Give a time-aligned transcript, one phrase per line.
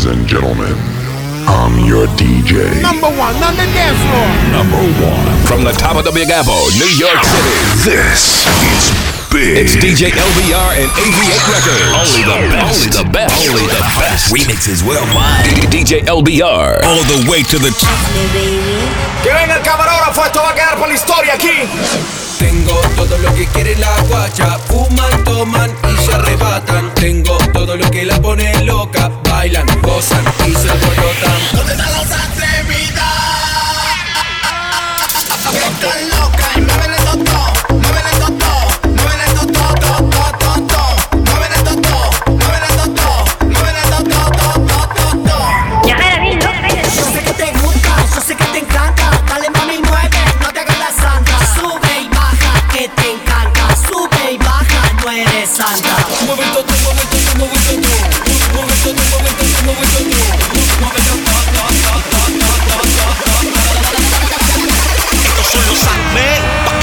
[0.00, 0.72] Ladies and gentlemen,
[1.44, 2.64] I'm your DJ.
[2.80, 4.32] Number one on the dance floor.
[4.48, 5.28] Number one.
[5.44, 7.52] From the top of the Big Apple, New York City.
[7.84, 8.96] This is
[9.28, 9.60] big.
[9.60, 11.92] It's DJ LBR and AV8 Records.
[12.00, 12.80] Only the best.
[12.80, 13.36] Only the best.
[13.44, 14.32] Only the best.
[14.32, 15.68] Remixes worldwide.
[15.68, 16.80] DJ LBR.
[16.80, 18.00] All the way to the top.
[19.20, 22.29] Que venga el camarógrafo, esto va a quedar para la historia aquí.
[22.40, 26.94] Tengo todo lo que quiere la guacha, fuman, toman y se arrebatan.
[26.94, 31.38] Tengo todo lo que la pone loca, bailan, gozan y se alborotan.
[31.52, 33.10] ¿Dónde están los atrevidas?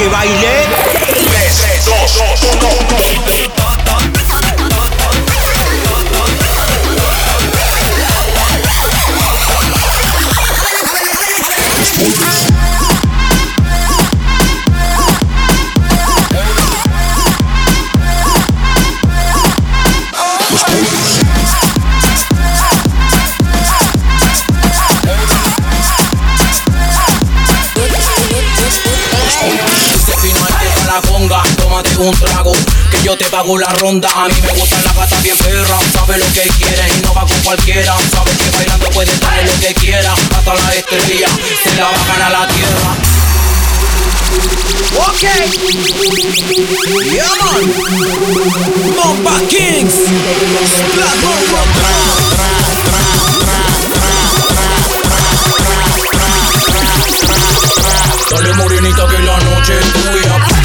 [0.09, 0.67] Baile.
[1.55, 3.56] 3, 2, 1.
[32.03, 32.53] Un trago,
[32.91, 34.09] que yo te pago la ronda.
[34.15, 37.25] A mí me gustan las gatas bien perra, sabe lo que quiere y no va
[37.25, 37.95] con cualquiera.
[38.11, 41.27] Sabe que bailando puede darle lo que quiera, hasta la estrella
[41.63, 42.95] se la bajan a la tierra.
[45.07, 45.23] Ok.
[47.11, 47.63] Yeah, man.
[48.95, 49.95] Bomba Kings.
[51.21, 51.91] Bomba.
[58.29, 60.56] Dale morenita que la noche es tuya.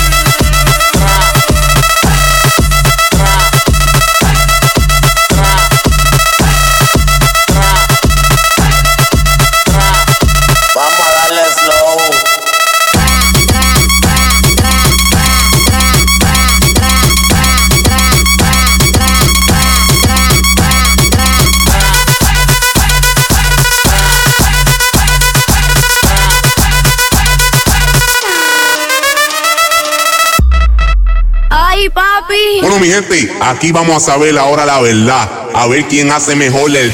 [32.83, 35.31] Mi gente, aquí vamos a saber ahora la verdad.
[35.55, 36.91] A ver quién hace mejor el.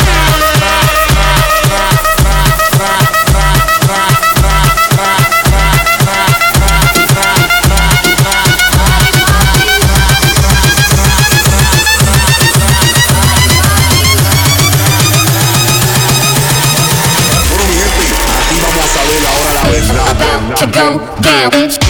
[20.58, 21.87] To go down.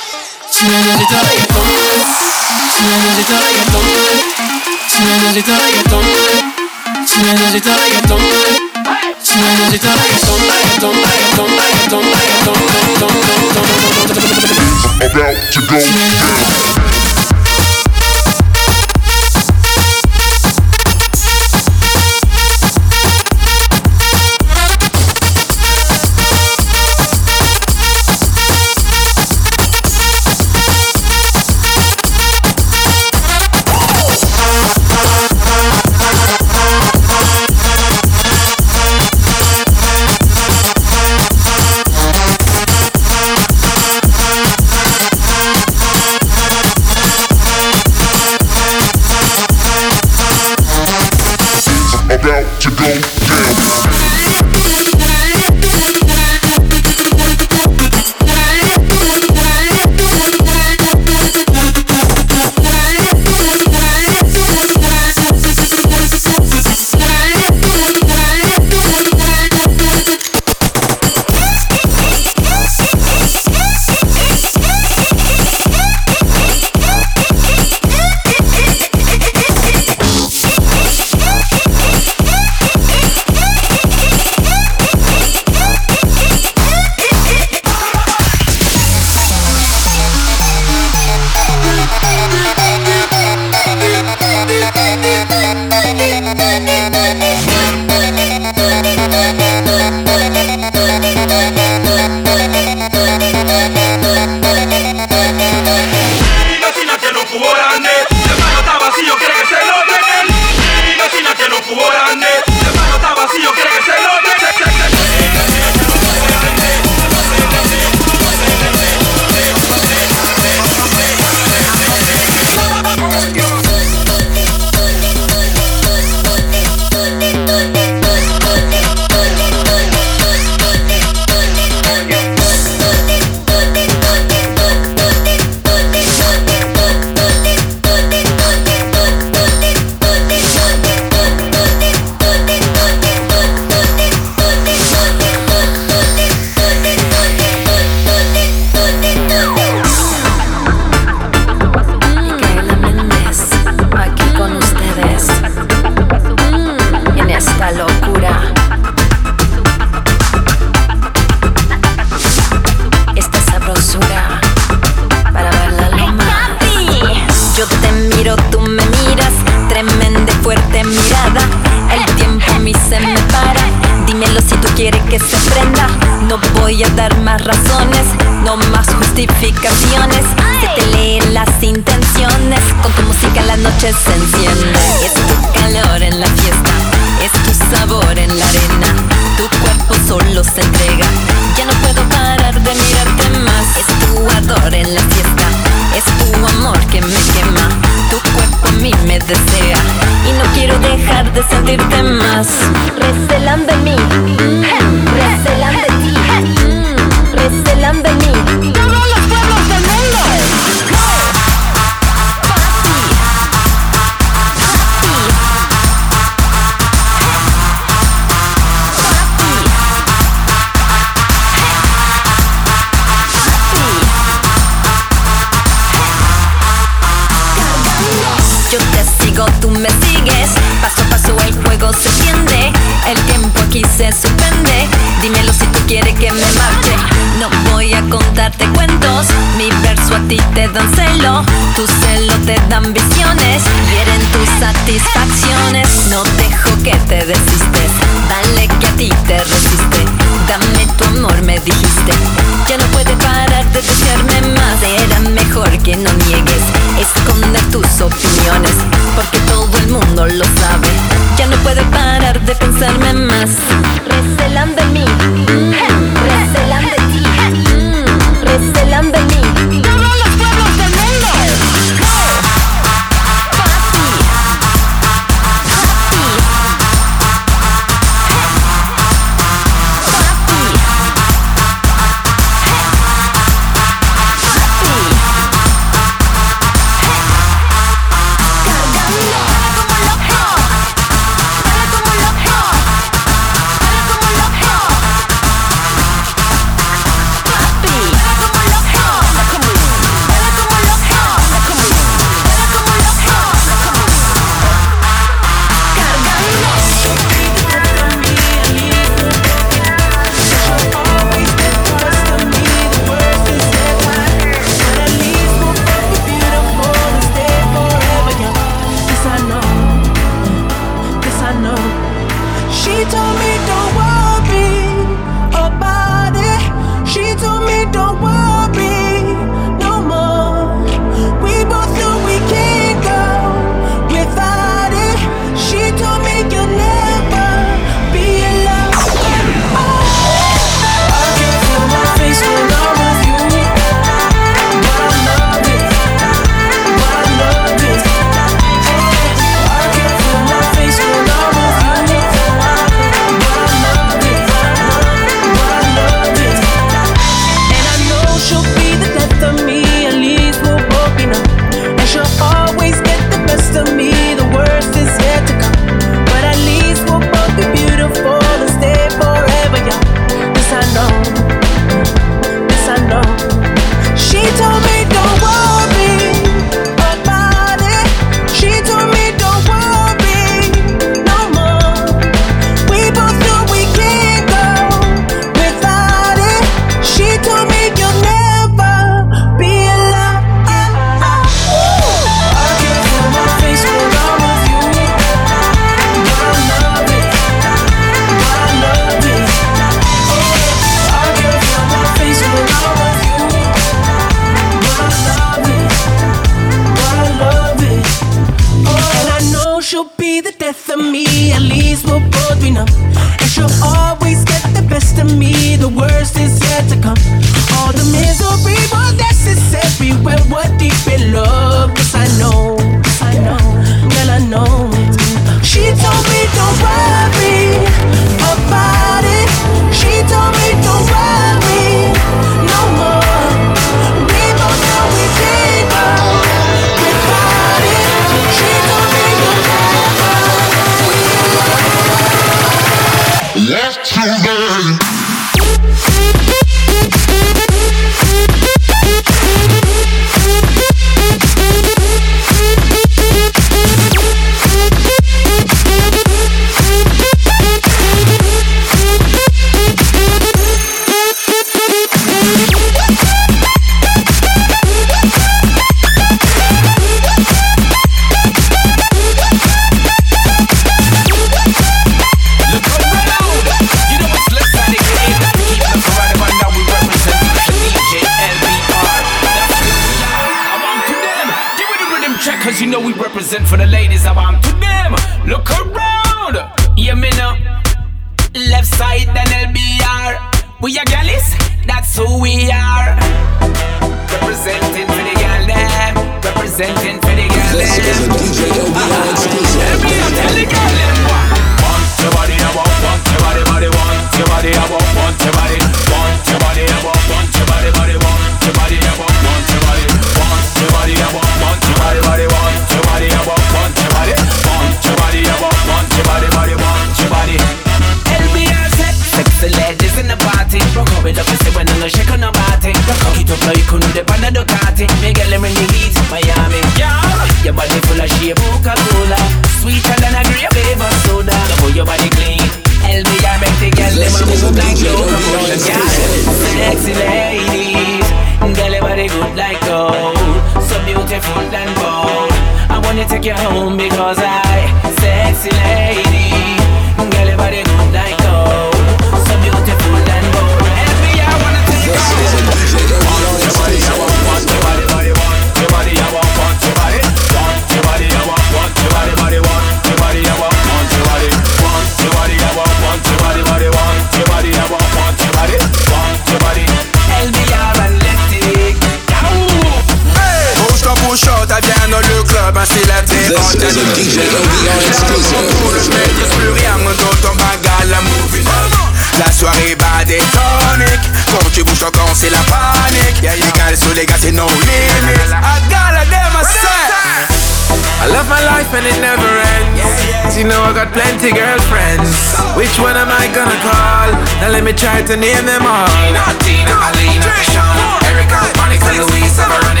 [595.11, 596.07] try to name them all.
[596.07, 600.00] Tina, Tina, Alina, Sean, Erica, Monica, Louisa, Veronica.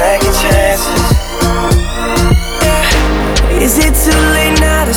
[0.00, 1.08] second chances.
[2.64, 3.60] Yeah.
[3.60, 4.89] Is it too late now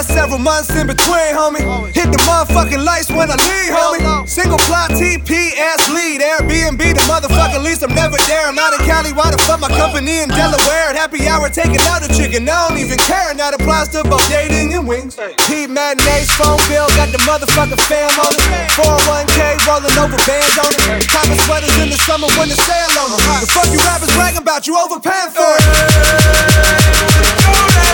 [0.00, 1.60] Haircut several months in between, homie.
[1.92, 4.28] Hit the motherfucking lights when I leave, homie.
[4.28, 6.20] Single plot TPS lead.
[6.20, 7.82] Airbnb the motherfucking lease.
[7.82, 8.46] I'm never there.
[8.48, 9.12] I'm out in Cali.
[9.12, 10.90] Why the fuck my company in Delaware?
[10.90, 12.48] At happy hour taking out a chicken.
[12.48, 13.34] I don't even care.
[13.34, 15.16] Now the applies to both dating and wings.
[15.48, 16.88] Heat matinees, phone bill.
[16.96, 18.72] Got the motherfucking fam on it.
[18.76, 21.08] 401k rolling over bands on it.
[21.08, 23.20] Copping sweaters in the summer when the sale on it.
[23.44, 24.66] The fuck you rappers bragging about?
[24.66, 25.64] You overpaying for it.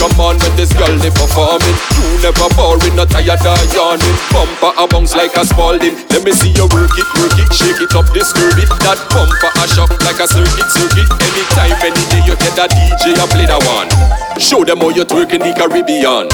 [0.01, 1.77] Come on when this girl they performing.
[2.01, 4.17] You never boring, not tired or yawning.
[4.33, 6.01] Bumper a bounce like a Spalding.
[6.09, 8.73] Let me see you work it, work it, shake it up, disturb it.
[8.81, 11.07] That bumper a shock like a circuit, circuit.
[11.21, 13.93] Anytime, any day you get a DJ and play that one.
[14.41, 16.33] Show them how you twerk in the Caribbean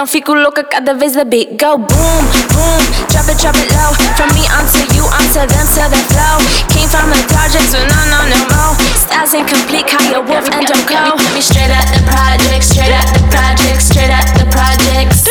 [0.00, 2.24] Então fico louca cada vez the beat go boom,
[2.56, 2.80] boom.
[3.12, 3.92] Drop it, drop it low.
[4.16, 6.40] From me onto you, onto them, to the flow.
[6.72, 8.72] Came from the projects, but no, no, no more.
[8.96, 11.20] Styles incomplete, Kaya Wolf and don't go.
[11.36, 15.28] Me straight out the projects, straight out the projects, straight out the projects.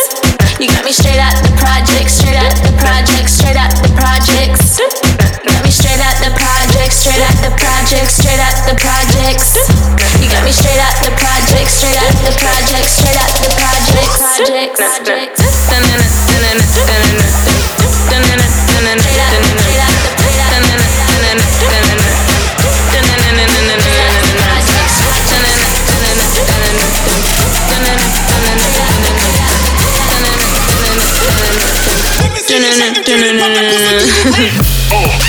[0.62, 4.78] You got me straight out the projects, straight out the projects, straight out the projects.
[4.78, 9.50] You got me straight out the projects, straight out the projects, straight out the projects.
[10.22, 13.50] You got me straight out the projects, straight out the projects, straight out the
[34.92, 35.29] Oh.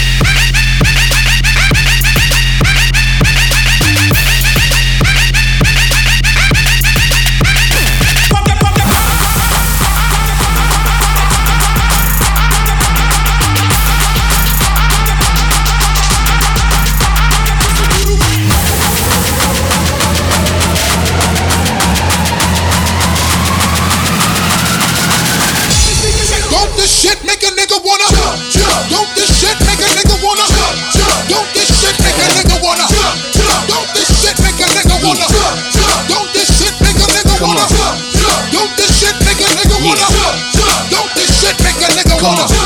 [42.21, 42.60] corner.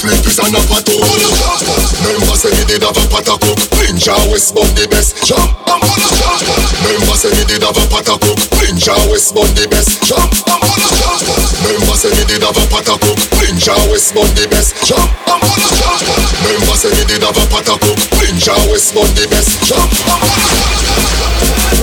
[0.00, 4.56] Flint is an apato Remember say he did have a pot of cook Ninja West
[4.56, 5.20] but the best.
[5.28, 6.40] Jump, I'm gonna jump
[6.88, 10.00] Remember say he did have a pot of cook Ninja West but the best.
[10.08, 11.20] Jump, I'm gonna jump
[11.68, 14.72] Remember say he did have a pot of cook Ninja West but the best.
[14.88, 16.00] Jump, I'm gonna jump
[16.48, 19.52] Remember say he did have a pot of cook Ninja West but the best.
[19.68, 21.79] Jump, I'm gonna jump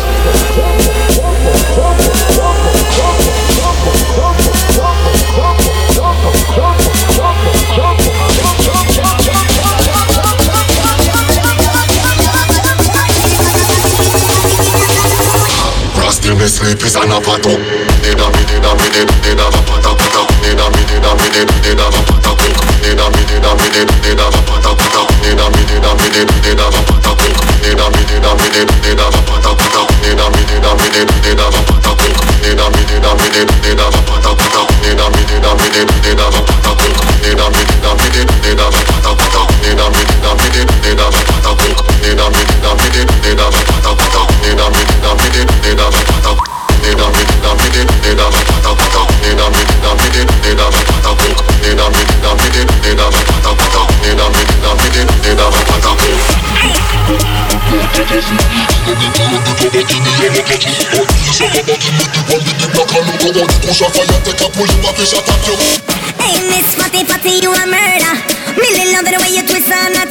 [17.28, 32.16] バトンデダミデダミデデダがパタパタデダミデダミデデダがパタコンデダミデダミデデダがパタパタデダミデダミデデダがパタコンデダミデダミデデダがパタパタデダミデダミデデダがパタコン
[32.48, 36.96] デダミデダミデデダがパタパタデダミデダミデデダがパタコン
[37.28, 46.57] デダミデダミデデダがパタパタデダミデダミデデダがパタコンデダミデダミデデダがパタパタデダミデダミデデダがパタパタ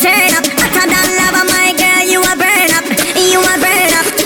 [0.01, 0.47] turn up.
[0.61, 2.87] Hotter than lava, my girl, you a burn up.
[3.17, 4.26] You a burn up.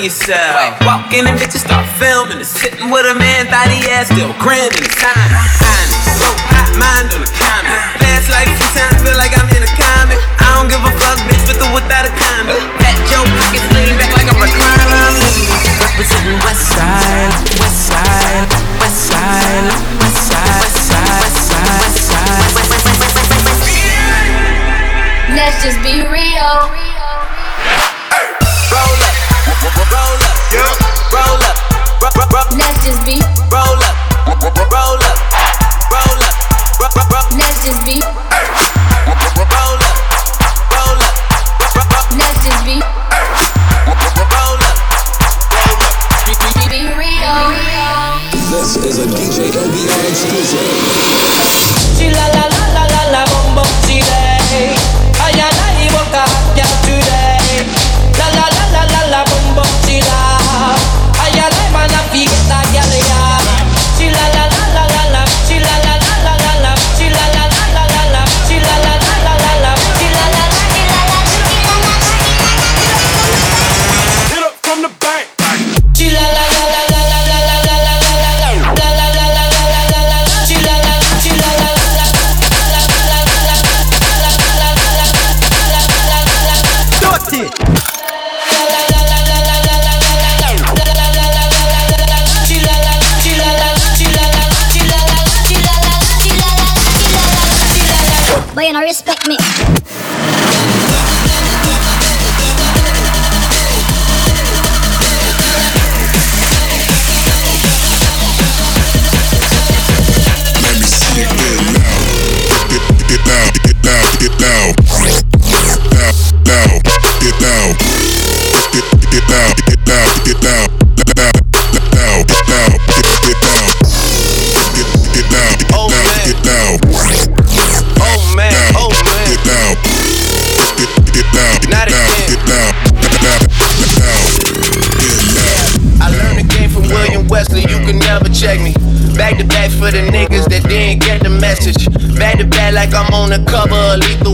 [0.00, 0.80] Yourself.
[0.88, 4.32] Walk in and bitches start filming and sitting with a man, thought he ass still
[4.40, 4.72] grinning.
[4.96, 6.00] Time behind it.
[6.16, 8.00] So hot mind on the comment.
[8.00, 10.16] Last like sometimes feel like I'm in a comic.
[10.40, 12.64] I don't give a fuck, bitch, with or without a condom.
[12.80, 15.20] Fat Joe pockets lean back like a recliner.
[15.84, 18.48] Representing West Side, West Side,
[18.80, 19.68] West Side,
[20.00, 22.80] West Side, West Side, West Side, West Side.
[25.36, 26.79] Let's just be real.
[29.60, 30.80] Roll up,
[31.12, 31.56] roll up,
[32.16, 33.20] roll up, Let's just be.
[33.52, 33.94] roll up,
[34.72, 35.20] roll up,
[35.92, 38.29] roll up, Let's just be.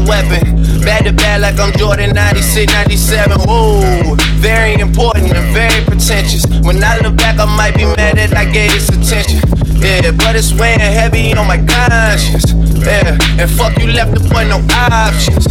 [0.06, 0.62] Weapon.
[0.86, 3.40] Back to back like I'm Jordan 96, 97.
[3.40, 6.46] Whoa, very important and very pretentious.
[6.62, 9.42] When I look back, I might be mad that I gave this attention.
[9.82, 12.54] Yeah, but it's weighing heavy on my conscience.
[12.86, 15.46] Yeah, and fuck you left the point no options.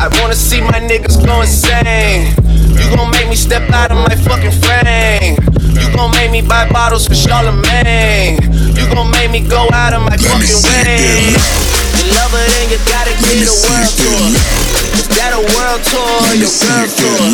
[0.00, 2.32] I wanna see my niggas go insane.
[2.72, 5.36] You gon' make me step out of my fucking frame.
[5.76, 8.40] You gon' make me buy bottles for Charlemagne.
[8.74, 11.79] You gon' make me go out of my fucking way.
[12.20, 14.28] You love her, then you gotta get a world tour.
[14.92, 17.32] Is that a world tour or your girl tour?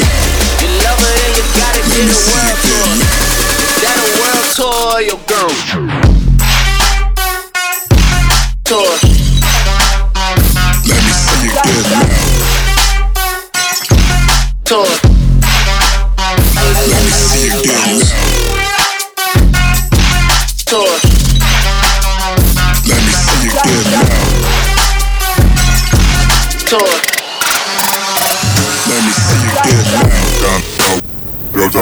[0.62, 2.94] You love her, then you gotta get a world tour.
[3.66, 5.50] Is that a world tour or your girl
[8.62, 8.94] tour?
[10.86, 12.06] Let me see it get loud.
[14.66, 15.15] Tour.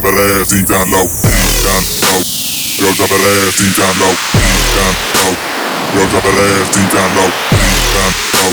[0.04, 1.06] drop a last each time low.
[1.24, 2.20] Time low.
[2.76, 4.12] Yo, drop a last each time low.
[4.32, 5.32] Time low.
[5.94, 7.30] Yo, drop a last each time low.
[7.50, 8.52] Time low.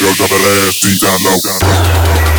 [0.00, 1.38] Yo, drop a last each time low.
[1.38, 2.29] Time low.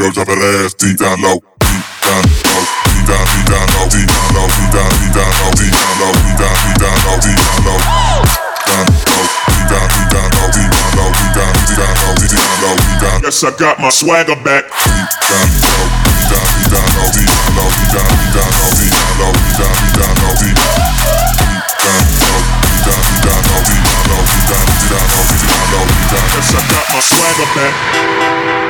[0.00, 3.84] Girl, drop that ass deep down low, deep down low, deep down, deep down low,
[3.84, 6.96] deep down low, deep down, deep down low, deep down low, deep down, deep down
[7.04, 7.76] low, deep down low,
[8.64, 12.16] down low, deep down, deep down low, deep down low, deep down, deep down low,
[12.16, 13.18] deep down low, deep down.
[13.28, 14.72] Yes, I got my swagger back.
[14.72, 18.48] Deep down low, deep down, deep down low, deep down low, deep down, deep down
[18.56, 20.56] low, deep down low, deep down, deep down low, deep
[21.76, 25.28] down, low, deep down, deep down low, deep down low, deep down, deep down low,
[25.28, 26.24] deep down low, deep down.
[26.40, 28.69] Yes, I got my swagger back.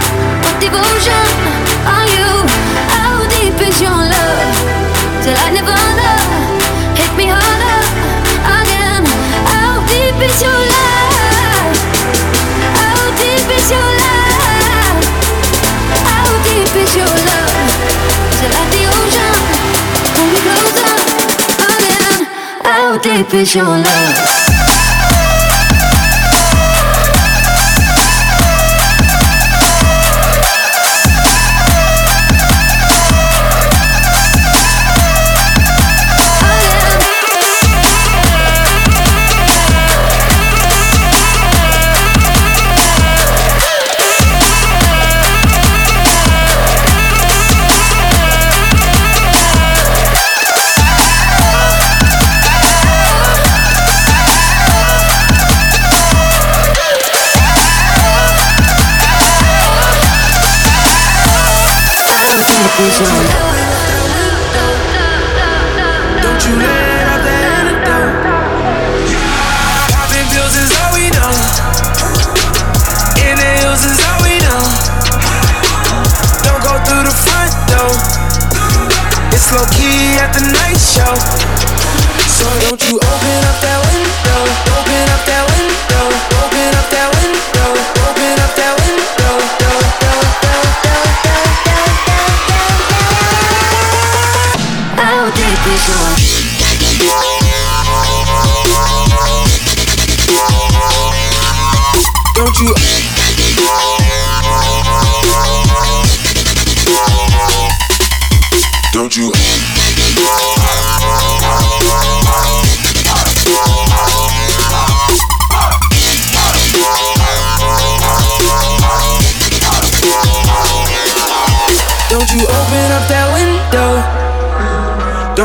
[23.01, 24.40] deep is your love?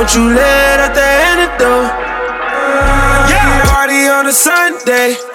[0.06, 1.90] Don't you let out the antidote.
[3.28, 5.25] Yeah, party on a Sunday.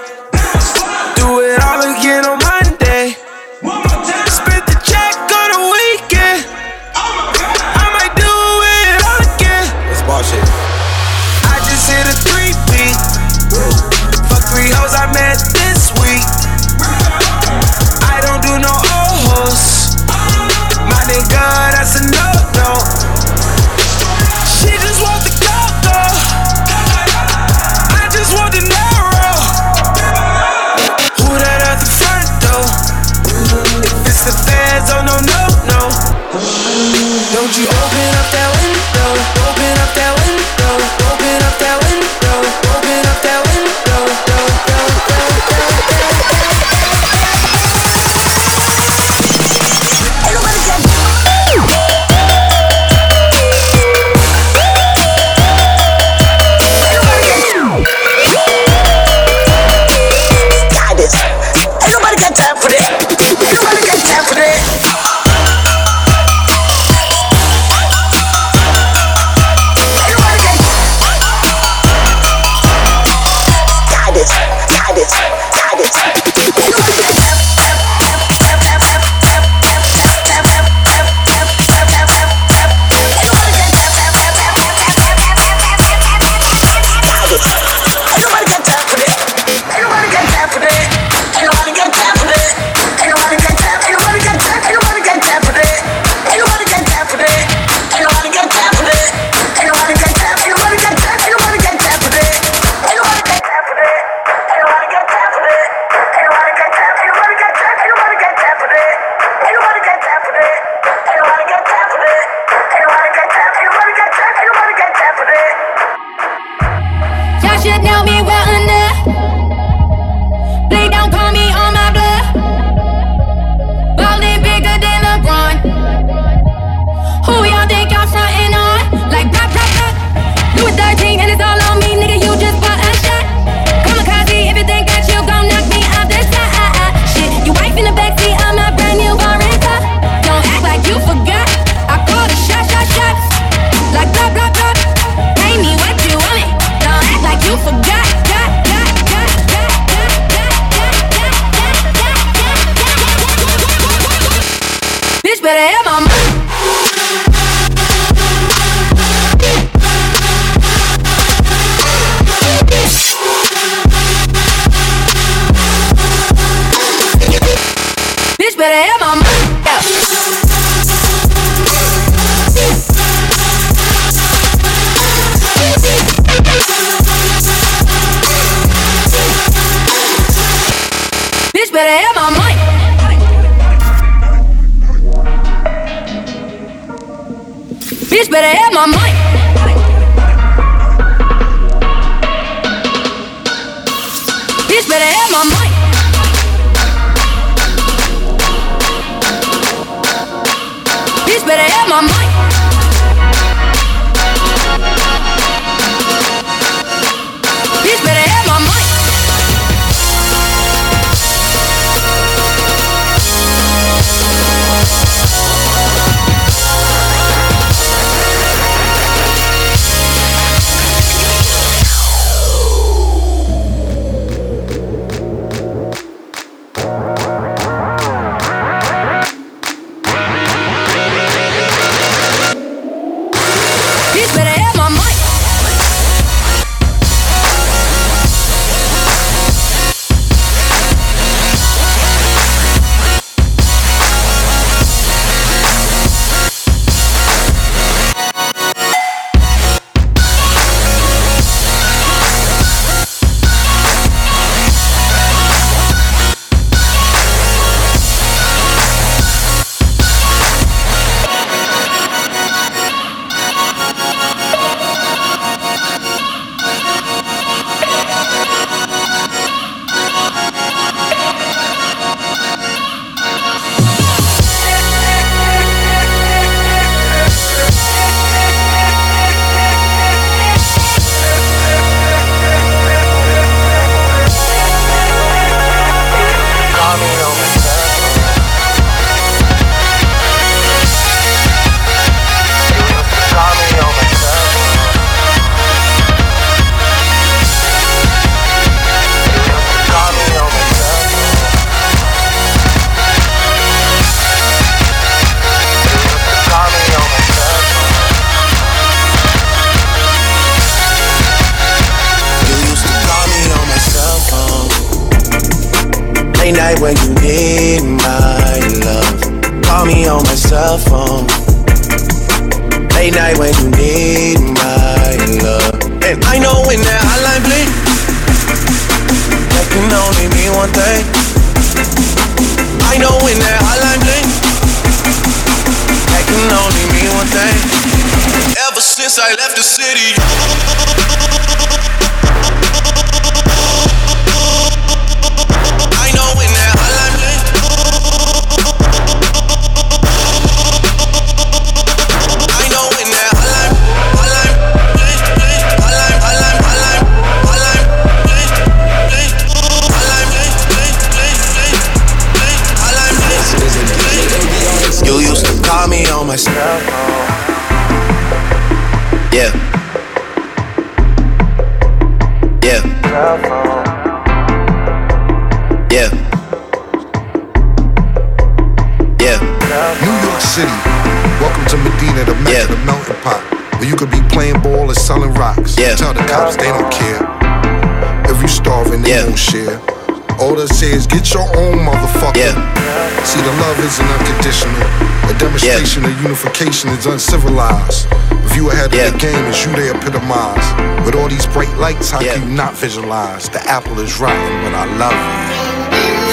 [395.62, 398.10] Demonstration of unification is uncivilized.
[398.50, 400.66] View ahead of the game is you they epitomize.
[401.06, 403.46] With all these bright lights, how can you not visualize?
[403.48, 405.62] The apple is rotten, but I love you.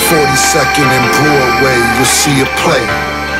[0.08, 2.80] 42nd and Broadway, you'll see a play.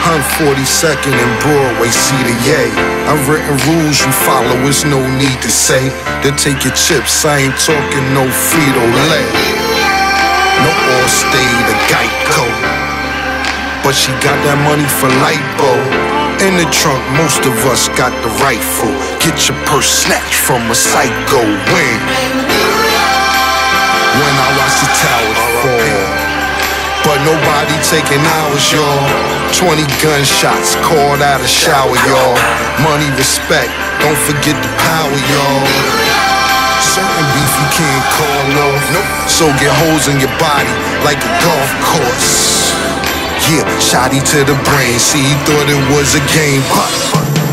[0.05, 2.69] Hun 42nd and Broadway, see the yay.
[3.09, 5.89] I've written rules you follow, it's no need to say.
[6.21, 9.29] Then take your chips, I ain't talking no Frito Lay.
[10.61, 10.71] No
[11.01, 12.78] Allstate or Geico.
[13.89, 15.73] But she got that money for lipo.
[16.45, 18.93] In the trunk, most of us got the rifle.
[19.17, 22.03] Get your purse snatched from a psycho wing.
[24.13, 26.05] When I watch the towers fall.
[27.01, 29.09] But nobody taking ours, y'all.
[29.57, 32.37] 20 gunshots called out a shower, y'all.
[32.85, 33.73] Money, respect,
[34.05, 35.65] don't forget the power, y'all.
[36.85, 38.85] Certain beef you can't call off.
[38.93, 39.09] Nope.
[39.33, 40.77] So get holes in your body
[41.09, 42.58] like a golf course.
[43.49, 44.99] Yeah, shotty to the brain.
[45.01, 47.48] See, he thought it was a game, but,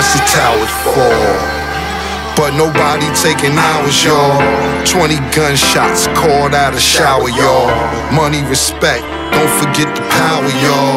[0.00, 1.36] watch the towers fall.
[2.32, 4.40] But nobody taking ours, y'all.
[4.88, 7.68] 20 gunshots called out a shower, y'all.
[8.08, 10.96] Money, respect, don't forget the power, y'all.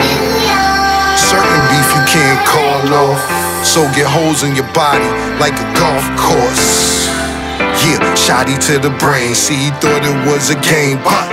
[1.19, 3.19] Certain beef you can't call off.
[3.65, 7.07] So get holes in your body like a golf course.
[7.83, 9.35] Yeah, shotty to the brain.
[9.35, 11.32] See, he thought it was a game, but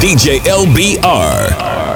[0.00, 1.89] DJ LBR.